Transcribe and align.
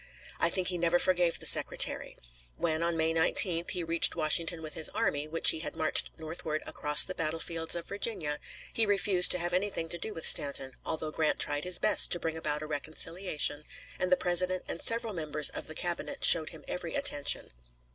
I 0.39 0.49
think 0.49 0.69
he 0.69 0.79
never 0.79 0.97
forgave 0.97 1.37
the 1.37 1.45
Secretary. 1.45 2.17
When, 2.57 2.81
on 2.81 2.97
May 2.97 3.13
19th, 3.13 3.69
he 3.69 3.83
reached 3.83 4.15
Washington 4.15 4.63
with 4.63 4.73
his 4.73 4.89
army, 4.95 5.27
which 5.27 5.51
he 5.51 5.59
had 5.59 5.75
marched 5.75 6.09
northward 6.17 6.63
across 6.65 7.05
the 7.05 7.13
battlefields 7.13 7.75
of 7.75 7.85
Virginia, 7.85 8.39
he 8.73 8.87
refused 8.87 9.29
to 9.29 9.37
have 9.37 9.53
anything 9.53 9.89
to 9.89 9.99
do 9.99 10.11
with 10.11 10.25
Stanton, 10.25 10.71
although 10.83 11.11
Grant 11.11 11.37
tried 11.37 11.65
his 11.65 11.77
best 11.77 12.11
to 12.13 12.19
bring 12.19 12.35
about 12.35 12.63
a 12.63 12.65
reconciliation 12.65 13.63
and 13.99 14.11
the 14.11 14.17
President 14.17 14.63
and 14.67 14.81
several 14.81 15.13
members 15.13 15.49
of 15.51 15.67
the 15.67 15.75
Cabinet 15.75 16.25
showed 16.25 16.49
him 16.49 16.65
every 16.67 16.95
attention. 16.95 17.51